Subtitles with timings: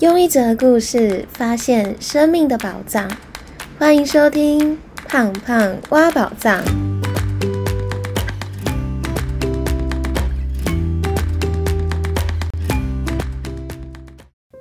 [0.00, 3.06] 用一则故事发现生命的宝藏，
[3.78, 4.74] 欢迎收听
[5.06, 6.58] 《胖胖挖宝藏》。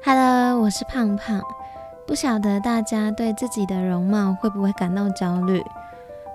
[0.03, 1.41] Hello，我是胖胖。
[2.05, 5.63] 不晓得大家对自己的容貌会不会感到焦虑？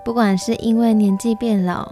[0.03, 1.91] 不管是因为年纪变老，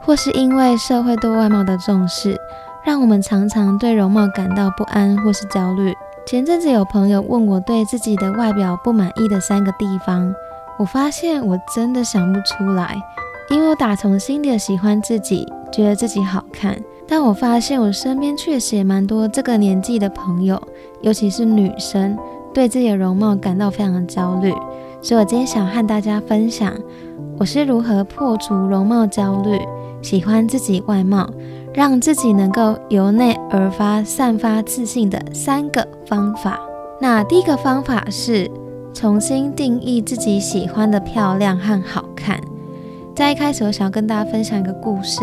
[0.00, 2.40] 或是因为社会对外貌的重视，
[2.82, 5.94] 让我们常常对容貌感到不安或是焦虑。
[6.26, 10.34] 前阵子有朋友问我对自己的外表不满意的三个地方，
[10.78, 12.96] 我发现我真的想不出来，
[13.50, 16.78] 因为我打从心底喜欢自己，觉得自己好看。
[17.06, 20.60] 但我发现我身边确实也蛮多这个年纪的朋友，
[21.02, 22.16] 尤其是女生，
[22.54, 24.50] 对自己的容貌感到非常的焦虑。
[25.02, 26.72] 所以我今天想和大家分享，
[27.38, 29.60] 我是如何破除容貌焦虑，
[30.00, 31.28] 喜欢自己外貌。
[31.74, 36.58] 让自己能够由内而发、散发自信的三个方法。
[37.00, 38.48] 那第一个方法是
[38.94, 42.40] 重新定义自己喜欢的漂亮和好看。
[43.16, 45.20] 在一开始，我想要跟大家分享一个故事。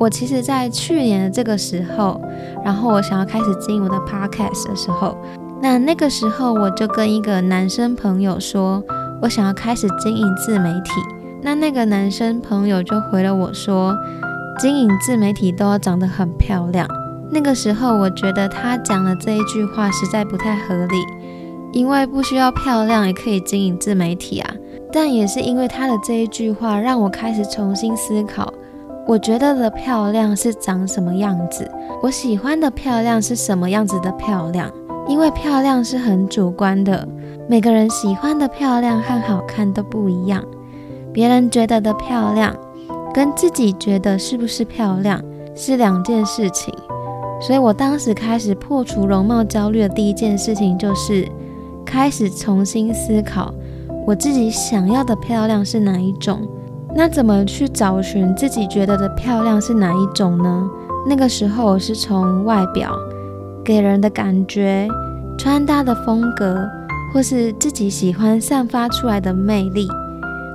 [0.00, 2.20] 我其实，在去年的这个时候，
[2.64, 5.16] 然后我想要开始经营我的 podcast 的时候，
[5.62, 8.82] 那那个时候我就跟一个男生朋友说，
[9.22, 10.90] 我想要开始经营自媒体。
[11.40, 13.96] 那那个男生朋友就回了我说。
[14.58, 16.88] 经营自媒体都要长得很漂亮。
[17.30, 20.96] 那个时候，我觉得他讲的这一句话实在不太合理，
[21.72, 24.54] 因为不需要漂亮也可以经营自媒体啊。
[24.92, 28.52] 但也是因为他的这一句话，让我开始重新思考，
[29.06, 31.70] 我觉得的漂亮是长什么样子，
[32.02, 34.70] 我喜欢的漂亮是什么样子的漂亮。
[35.08, 37.06] 因为漂亮是很主观的，
[37.48, 40.42] 每个人喜欢的漂亮和好看都不一样，
[41.12, 42.56] 别人觉得的漂亮。
[43.16, 45.18] 跟自己觉得是不是漂亮
[45.54, 46.74] 是两件事情，
[47.40, 51.26] 所以我当时开始破除容貌焦虑的第一件事情就是
[51.82, 53.54] 开始重新思考
[54.06, 56.46] 我自己想要的漂亮是哪一种。
[56.94, 60.68] 那怎么去找寻自己觉得的漂亮是哪一种呢？
[61.08, 62.94] 那个时候我是从外表
[63.64, 64.86] 给人的感觉、
[65.38, 66.68] 穿搭的风格，
[67.14, 69.88] 或是自己喜欢散发出来的魅力。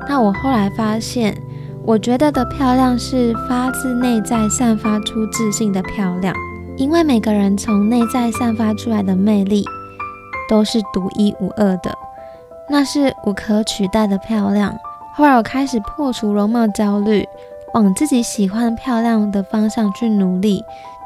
[0.07, 1.35] 那我后来发现。
[1.83, 6.33] 我觉得的漂亮是发自内在散发出自信的漂亮，
[6.77, 9.65] 因为每个人从内在散发出来的魅力
[10.47, 11.97] 都是独一无二的，
[12.69, 14.73] 那是无可取代的漂亮。
[15.15, 17.25] 后来我开始破除容貌焦虑，
[17.73, 20.63] 往自己喜欢漂亮的方向去努力，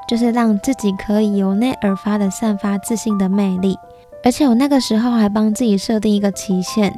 [0.07, 3.77] 就是让自己可以由内而发的散发自信的魅力。
[4.25, 6.93] 而且我那个时候还帮自己设定一个期限。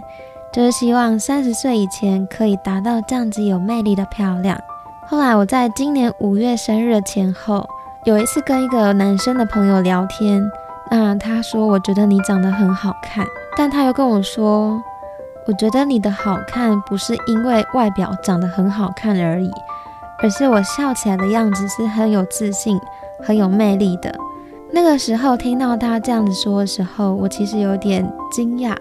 [0.54, 4.58] 就是希望三十岁以前可以达到这样子有魅力的漂亮。
[5.06, 7.68] 后来我在今年五月生日前后，
[8.06, 10.44] 有一次跟一个男生的朋友聊天，
[10.90, 13.26] 那他说我觉得你长得很好看，
[13.56, 14.82] 但他又跟我说，
[15.46, 19.52] 我觉得你的好看不是因为外表长得很好看而已，
[20.24, 22.80] 而是我笑起来的样子是很有自信、
[23.24, 24.14] 很有魅力的。
[24.72, 28.76] 那个时候听到他这样子说的时候，我其实有点惊讶。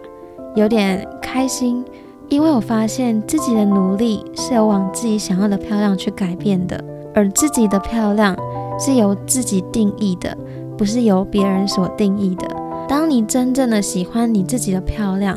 [0.57, 1.85] 有点开心，
[2.31, 6.83] 因为我发现自己的努力是有往自己想要的漂亮去改变的，
[7.15, 8.35] 而自己的漂亮
[8.81, 10.35] 是由自己定义的，
[10.79, 12.49] 不是由别人所定义的。
[12.89, 15.37] 当你真正的喜欢你自己的漂亮，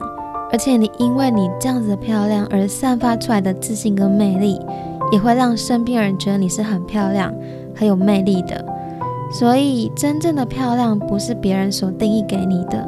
[0.54, 4.58] 而且你因为你这样子的漂亮而散发出来的自信跟魅力，
[5.12, 7.34] 也会让身边人觉得你是很漂亮、
[7.76, 8.64] 很有魅力的。
[9.32, 12.88] 所以，真正的漂亮不是别人所定义给你的。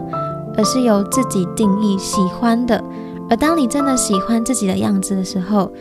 [0.61, 2.83] 而是由自己定义喜欢的，
[3.27, 5.71] 而当你真的喜欢自己的样子的时候，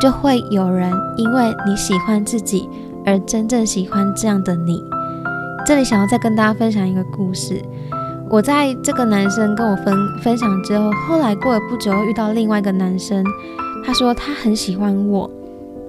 [0.00, 2.66] 就会有人因为你喜欢自己
[3.04, 4.82] 而真正喜欢这样的你。
[5.66, 7.62] 这里想要再跟大家分享一个故事，
[8.30, 13.22] 我在这个男生跟我分分享之后，后来过了不久遇到另外一个男生，
[13.84, 15.30] 他说他很喜欢我，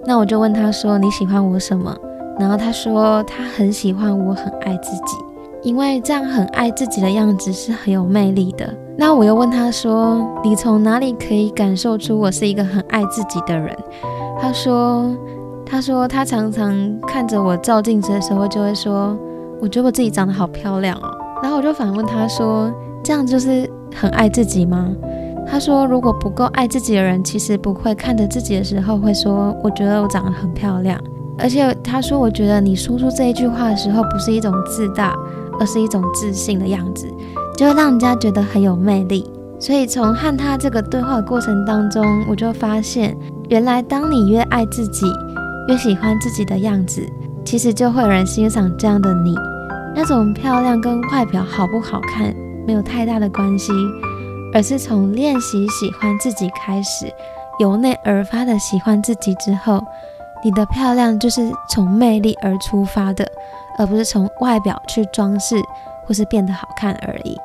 [0.06, 1.95] 那我就问他说你喜欢我什么？
[2.38, 5.31] 然后他说他很喜欢我，很爱自己。
[5.63, 8.73] 因为这样很爱自己的样子是很有魅力的。
[8.97, 13.75] 那我又问他说：“你从哪里可以感受出我是一个很爱自己的人？”
[14.40, 15.16] 他说
[15.66, 19.17] ：“他说他常常看着我照镜子的时候，就会说，
[19.61, 21.11] 我觉得我自己长得好漂亮哦。”
[21.41, 22.72] 然后我就反问他说
[23.03, 24.90] ：“这样就是很爱自己吗？”
[25.47, 30.99] 他说：“如果不够爱自己的人，其实不会看着自己的时候会说，我觉得我长得很漂亮。
[31.37, 35.16] 而且他说，我觉得你说出这一句话的时候，不是一种自大。”
[35.61, 37.08] 而是一种自信的样子，
[37.55, 39.31] 就会让人家觉得很有魅力。
[39.59, 43.16] 所以从和他这个对话的过程当中，我就发现，
[43.47, 45.05] 原来当你越爱自己，
[45.67, 47.08] 越喜欢自己的样子，
[47.46, 49.35] 其实就会有人欣赏这样的你。
[49.93, 52.34] 那种漂亮跟外表好不好看，
[52.66, 53.72] 没有太大的关系，
[54.52, 57.05] 而是从练习喜欢自己开始，
[57.59, 59.79] 由内而发的喜欢自己之后，
[60.43, 63.23] 你的漂亮就是从魅力而出发的，
[63.81, 65.55] 而不是从外表去装饰
[66.05, 67.35] 或是变得好看而已。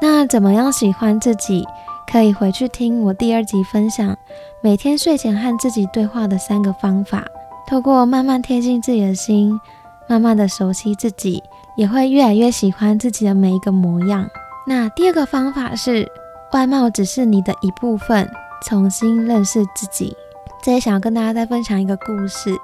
[0.00, 1.66] 那怎么样喜欢自己？
[2.10, 4.16] 可以回去听我第二集分享，
[4.62, 7.24] 每天睡前和自己对话的三个方法。
[7.66, 9.58] 透过慢慢贴近自己的心，
[10.06, 11.42] 慢慢的熟悉自己，
[11.76, 14.28] 也会越来越喜欢自己的每一个模样。
[14.66, 16.10] 那第二个方法是，
[16.52, 18.30] 外貌只是你的一部分，
[18.66, 20.14] 重新认识自己。
[20.62, 22.54] 这也想要跟大家再分享一个故事。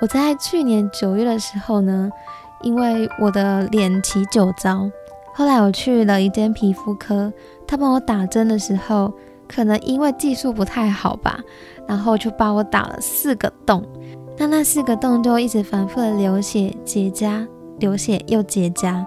[0.00, 2.10] 我在去年九月的时候呢，
[2.62, 4.90] 因为我的脸起酒糟。
[5.34, 7.32] 后来我去了一间皮肤科，
[7.66, 9.12] 他帮我打针的时候，
[9.48, 11.40] 可能因为技术不太好吧，
[11.86, 13.82] 然后就把我打了四个洞。
[14.36, 17.46] 那那四个洞就一直反复的流血结痂，
[17.78, 19.04] 流血又结痂，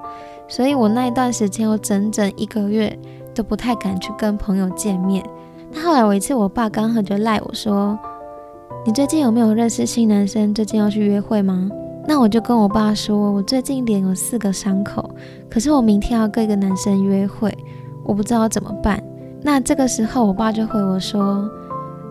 [0.47, 2.97] 所以我那一段时间我整整一个月
[3.35, 5.23] 都不太敢去跟朋友见面。
[5.71, 7.97] 那后来有一次，我爸刚好就赖我说
[8.85, 10.53] ：“你最近有没有认识新男生？
[10.53, 11.69] 最近要去约会吗？”
[12.05, 15.09] 那我就跟我爸说，我最近脸有四个伤口，
[15.49, 17.57] 可是我明天要跟一个男生约会，
[18.03, 19.01] 我不知道怎么办。
[19.41, 21.49] 那这个时候，我爸就回我说，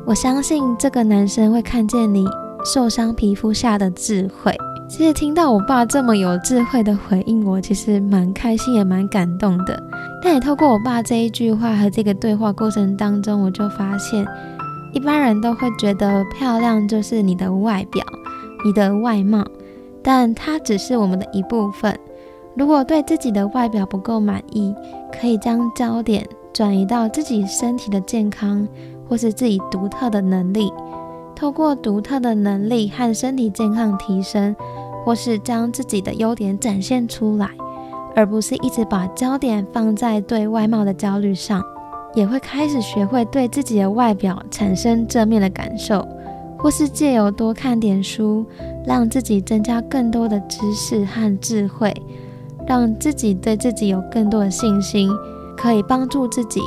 [0.06, 2.26] 我相信这个男生会看见你
[2.64, 4.56] 受伤皮肤下的智慧。
[4.88, 9.82] 其实听到我爸这么有智慧的回应，我其实蛮开心也蛮感动的。
[10.22, 14.26] 但也透过我爸这一句话和这个对话过程当中，我就发现，
[14.92, 18.04] 一般人都会觉得漂亮就是你的外表，
[18.64, 19.42] 你的外貌。
[20.02, 21.98] 但它只是我们的一部分。
[22.54, 24.74] 如果对自己的外表不够满意，
[25.10, 28.68] 可以将焦点转移到自己身体的健康，
[29.08, 30.70] 或是自己独特的能力。
[31.34, 34.54] 透过独特的能力和身体健康提升，
[35.04, 37.48] 或是将自己的优点展现出来，
[38.14, 41.62] 而不是一直把焦点放在对外貌的焦虑上，
[42.14, 46.06] 也会开始学会对自己的外表产生正面的感受。
[46.62, 48.46] 或是借由多看点书，
[48.86, 51.92] 让自己增加更多的知识和智慧，
[52.68, 55.10] 让自己对自己有更多的信心，
[55.56, 56.60] 可以帮助自己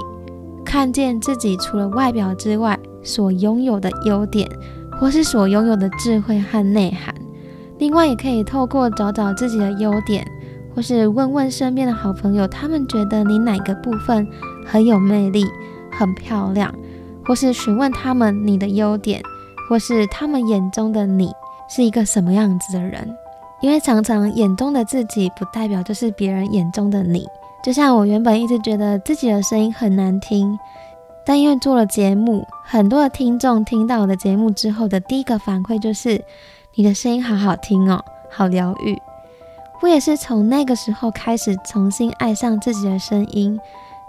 [0.66, 4.50] 看见自己除了外表之外所拥有的优点，
[5.00, 7.16] 或是所拥有的智慧和内涵。
[7.78, 10.28] 另外，也可以透过找找自己的优点，
[10.76, 14.28] 或是问问身边的好朋友，他们觉得你哪个部分
[14.66, 15.46] 很有魅力、
[15.90, 16.74] 很漂亮，
[17.24, 19.22] 或是询问他们你的优点。
[19.68, 21.34] 或是他们眼中的你
[21.68, 23.16] 是一个什么样子的人？
[23.62, 27.28] 因为常常眼中的自己不代表就是别人眼中的你。
[27.64, 30.60] 就像我原本一直觉得自己的声音很难听，
[31.26, 36.24] 但因为做了节目，很多的听众听到我的节目之后的第一个反馈就是
[36.76, 39.02] 你的声音好好听哦，好疗愈。
[39.82, 43.60] 我也是从那个时候开始重新爱上自己的声音，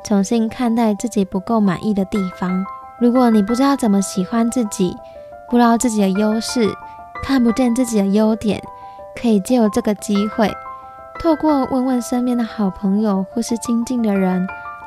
[0.05, 2.64] 重新看待自己不够满意的地方。
[3.00, 4.94] 如果你不知道怎么喜欢自己，
[5.50, 6.69] 不知道自己的优势，
[7.22, 8.62] 看不见自己的优点，
[9.20, 10.50] 可以借由这个机会，
[11.20, 14.46] 透过问问身边的好朋友或是亲近的人，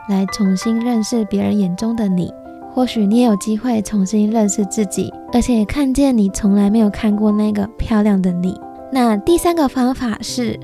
[0.10, 2.34] 来重新认识别人眼中的你。
[2.72, 8.60] 或许你也有机会重新认识自己，而且看见你从来没有看过那个漂亮的你。
[8.92, 10.58] 那第三个方法是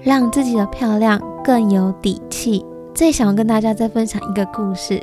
[0.00, 2.64] 让自己的漂亮更有底气。
[2.94, 5.02] 最想要跟大家再分享一个故事。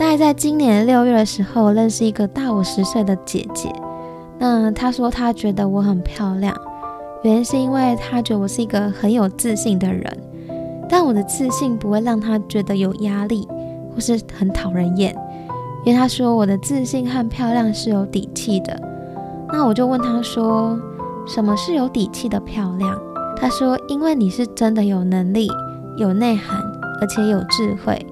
[0.00, 3.70] 大概在今年六月的时候，认识一个大我十岁的姐姐。
[4.38, 6.56] 那她说她觉得我很漂亮，
[7.22, 10.10] 原因是因为她觉得我是一个很有自信的人。
[10.88, 13.46] 但我的自信不会让她觉得有压力
[13.94, 15.14] 或是很讨人厌，
[15.84, 18.74] 因为她说我的自信和漂亮是有底气的。
[19.52, 20.80] 那我就问她说，
[21.26, 22.98] 什么是有底气的漂亮？
[23.36, 25.46] 她说，因为你是真的有能力、
[25.98, 26.58] 有内涵，
[27.02, 28.06] 而且有智慧。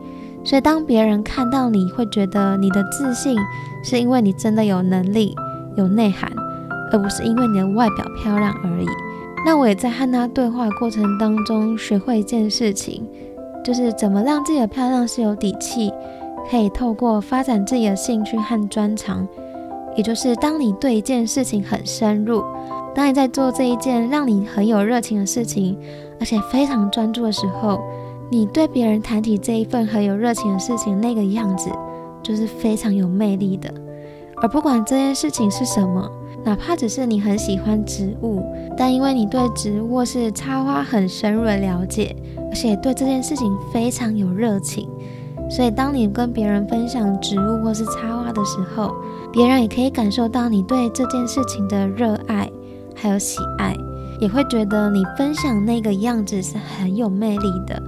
[0.48, 3.36] 所以，当别人看到你会觉得你的自信
[3.84, 5.36] 是因为你真的有能力、
[5.76, 6.32] 有内涵，
[6.90, 8.86] 而不是因为你的外表漂亮而已。
[9.44, 13.06] 那我也在和他对话过程当中学会一件事情，
[13.62, 15.92] 就是怎么让自己的漂亮是有底气，
[16.50, 19.28] 可以透过发展自己的兴趣和专长。
[19.96, 22.42] 也就是当你对一件事情很深入，
[22.94, 25.78] 当你在做这一件让你很有热情的事情，
[26.18, 27.78] 而且非常专注的时候。
[28.30, 31.70] 你对别人谈起这一份很有热情的事情，那个样子
[32.22, 33.72] 就是非常有魅力的。
[34.42, 36.10] 而不管这件事情是什么，
[36.44, 38.42] 哪怕只是你很喜欢植物，
[38.76, 42.14] 但因为你对植物或是插花很深入的了解，
[42.50, 44.88] 而且对这件事情非常有热情，
[45.50, 48.94] 所以当你跟别人分享植物或是插花的时候，
[49.32, 52.48] 别人也可以感受到你对这件事情的热爱
[52.94, 53.74] 还有喜爱，
[54.20, 57.82] 也会觉得你分享那个样子是很有魅力的。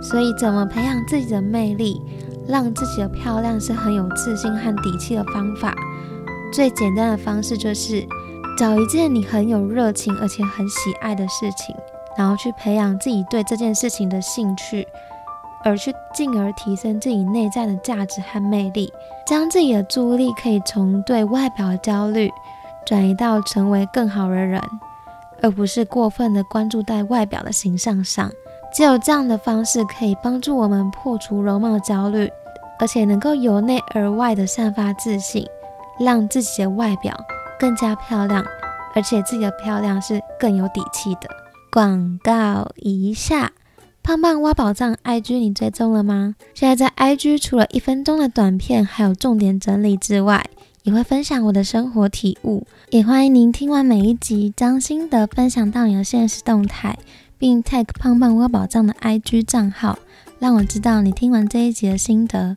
[0.00, 2.00] 所以，怎么培养自己的魅力，
[2.46, 5.74] 让自己的漂亮是很有自信和底气的方法？
[6.52, 8.06] 最简单的方式就是
[8.56, 11.76] 找一件你很有热情而且很喜爱的事情，
[12.16, 14.86] 然后去培养自己对这件事情的兴趣，
[15.62, 18.90] 而去进而提升自己内在的价值和魅力，
[19.26, 22.30] 将自己的注意力可以从对外表的焦虑
[22.86, 24.62] 转移到成为更好的人，
[25.42, 28.30] 而不是过分的关注在外表的形象上。
[28.72, 32.30] 只有这样的方式可以帮助我们破除容貌焦虑，
[32.78, 35.46] 而且能够由内而外的散发自信，
[35.98, 37.18] 让自己的外表
[37.58, 38.44] 更加漂亮，
[38.94, 41.28] 而且自己的漂亮是更有底气的。
[41.72, 43.52] 广告一下，
[44.02, 46.34] 胖胖挖宝藏 IG 你追踪了吗？
[46.54, 50.46] 现在在 IG 除了一分钟的短片，还有重点整理之外，
[50.82, 56.96] 也会分享我的生活体悟，也欢迎您听完每一集将心得分享到你的现实动态。
[57.38, 59.98] 并 tag 胖胖挖宝藏的 IG 账号，
[60.40, 62.56] 让我知道你听完这一集的心得，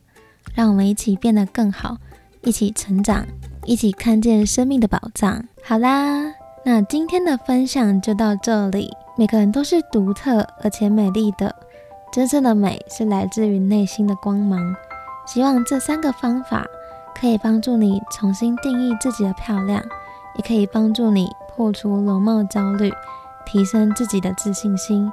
[0.54, 1.98] 让我们一起变得更好，
[2.42, 3.24] 一起成长，
[3.64, 5.44] 一起看见生命的宝藏。
[5.62, 6.34] 好啦，
[6.64, 8.90] 那今天的分享就到这里。
[9.16, 11.54] 每个人都是独特而且美丽的，
[12.12, 14.74] 真正的美是来自于内心的光芒。
[15.26, 16.66] 希望这三个方法
[17.14, 19.80] 可以帮助你重新定义自己的漂亮，
[20.36, 22.90] 也可以帮助你破除容貌焦虑。
[23.44, 25.10] 提升自己的自信心，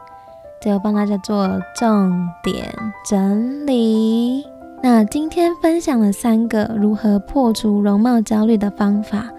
[0.62, 2.74] 最后帮大家做重点
[3.06, 4.46] 整理。
[4.82, 9.30] 那今天分享了三个如何破除容貌焦虑的方法。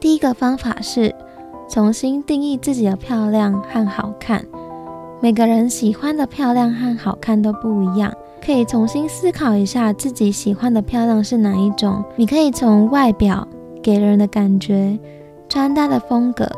[0.00, 1.14] 第一个方法是
[1.68, 4.44] 重新定义自己的漂亮和好看。
[5.20, 12.04] 每个人喜欢的漂亮和好看都不一样，可以重新思考一下自己喜欢的漂亮是哪一种。
[12.16, 13.46] 你可以从外表
[13.82, 14.98] 给人的感觉、
[15.48, 16.48] 穿搭的风格。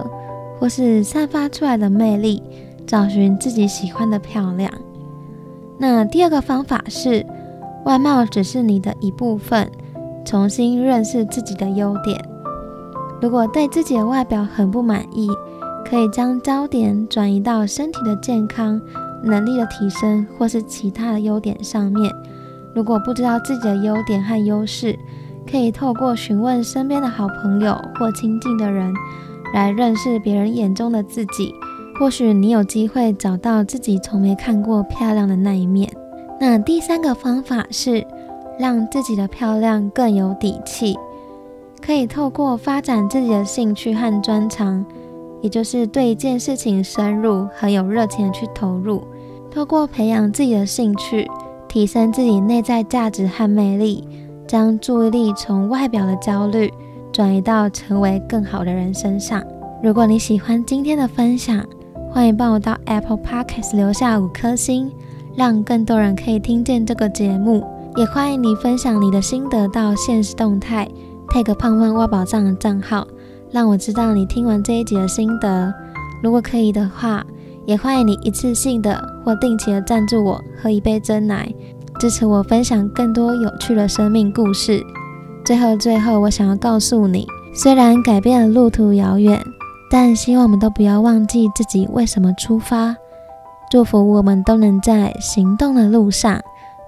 [0.61, 2.43] 或是散发出来的魅力，
[2.87, 4.71] 找寻自己喜欢的漂亮。
[5.79, 7.25] 那第二个方法是，
[7.87, 9.71] 外貌只是你的一部分，
[10.23, 12.23] 重新认识自己的优点。
[13.23, 15.31] 如果对自己的外表很不满意，
[15.89, 18.79] 可以将焦点转移到身体的健康、
[19.23, 22.15] 能力的提升，或是其他的优点上面。
[22.75, 24.95] 如果不知道自己的优点和优势，
[25.51, 28.93] 可以透过询问身边的好朋友或亲近的人。
[29.53, 31.55] 来认识别人眼中的自己，
[31.99, 35.91] 或许你有机会找到自己从没看过漂亮的那一面。
[36.41, 38.07] 那第三个方法是
[38.59, 40.97] 让自己的漂亮更有底气，
[41.85, 44.85] 可以透过发展自己的兴趣和专长，
[45.43, 49.03] 也就是对一件事情深入、很有热情的去投入，
[49.51, 51.29] 透过培养自己的兴趣，
[51.69, 54.07] 提升自己内在价值和魅力，
[54.47, 56.73] 将注意力从外表的焦虑。
[57.13, 59.43] 转移到成为更好的人身上。
[59.83, 61.65] 如果你喜欢今天的分享，
[62.11, 64.91] 欢迎帮我到 Apple Podcast 留下五颗星，
[65.37, 67.65] 让更多人可以听见这个节目。
[67.97, 70.89] 也欢迎你分享你的心得到现实动态
[71.29, 73.07] ，take 胖胖挖宝藏的账号，
[73.51, 75.75] 让我知道你听完这一集的心得。
[76.23, 77.27] 如果可以的话，
[77.67, 81.53] 也欢迎你一次性的或定期的赞助我喝一杯真奶，
[81.99, 84.81] 支持我分享更多有趣的生命故事。
[85.51, 89.43] 最后，最后，我想要告诉你，虽然改变的路途遥远，
[89.91, 92.95] 但希望我们都不要忘记自己为什么出发。
[93.69, 96.41] 祝福我们都能在行动的路上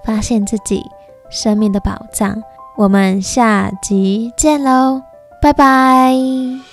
[0.05, 0.81] 发现自己
[1.29, 2.41] 生命的宝藏。
[2.77, 5.01] 我们下集见喽，
[5.41, 6.72] 拜拜。